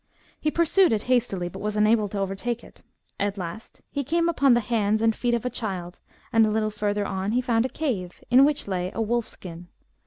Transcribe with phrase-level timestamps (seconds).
[0.39, 2.81] He pursued it hastily, but was unable to overtake it.
[3.19, 5.99] At last he came upon the hands and feet of a cliild,
[6.33, 9.67] and a little further on he found a cave, in which lay a wolf skin.